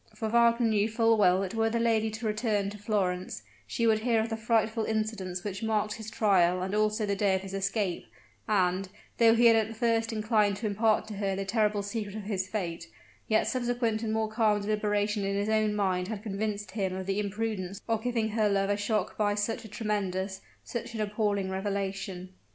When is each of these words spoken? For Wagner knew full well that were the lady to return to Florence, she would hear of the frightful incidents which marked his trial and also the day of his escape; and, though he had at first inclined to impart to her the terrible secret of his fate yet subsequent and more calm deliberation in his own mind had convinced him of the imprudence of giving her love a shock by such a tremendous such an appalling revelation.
For 0.15 0.29
Wagner 0.29 0.65
knew 0.65 0.89
full 0.89 1.15
well 1.15 1.41
that 1.41 1.53
were 1.53 1.69
the 1.69 1.79
lady 1.79 2.09
to 2.09 2.25
return 2.25 2.71
to 2.71 2.77
Florence, 2.79 3.43
she 3.67 3.85
would 3.85 3.99
hear 3.99 4.19
of 4.19 4.29
the 4.29 4.35
frightful 4.35 4.83
incidents 4.83 5.43
which 5.43 5.61
marked 5.61 5.93
his 5.93 6.09
trial 6.09 6.63
and 6.63 6.73
also 6.73 7.05
the 7.05 7.15
day 7.15 7.35
of 7.35 7.43
his 7.43 7.53
escape; 7.53 8.07
and, 8.47 8.89
though 9.19 9.35
he 9.35 9.45
had 9.45 9.55
at 9.55 9.75
first 9.75 10.11
inclined 10.11 10.57
to 10.57 10.65
impart 10.65 11.05
to 11.09 11.17
her 11.17 11.35
the 11.35 11.45
terrible 11.45 11.83
secret 11.83 12.15
of 12.15 12.23
his 12.23 12.47
fate 12.47 12.89
yet 13.27 13.45
subsequent 13.45 14.01
and 14.01 14.11
more 14.11 14.27
calm 14.27 14.59
deliberation 14.59 15.23
in 15.23 15.35
his 15.35 15.49
own 15.49 15.75
mind 15.75 16.07
had 16.07 16.23
convinced 16.23 16.71
him 16.71 16.95
of 16.95 17.05
the 17.05 17.19
imprudence 17.19 17.79
of 17.87 18.03
giving 18.03 18.29
her 18.29 18.49
love 18.49 18.71
a 18.71 18.77
shock 18.77 19.15
by 19.19 19.35
such 19.35 19.63
a 19.65 19.69
tremendous 19.69 20.41
such 20.63 20.95
an 20.95 21.01
appalling 21.01 21.51
revelation. 21.51 22.29